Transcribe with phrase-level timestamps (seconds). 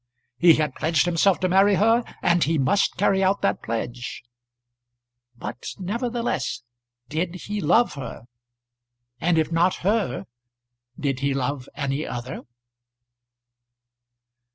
[0.39, 4.23] He had pledged himself to marry her, and he must carry out that pledge.
[5.37, 6.63] But nevertheless
[7.07, 8.23] did he love her?
[9.19, 10.25] And if not her,
[10.99, 12.41] did he love any other?